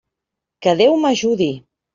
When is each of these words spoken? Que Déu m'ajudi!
Que 0.67 0.73
Déu 0.81 0.97
m'ajudi! 1.05 1.51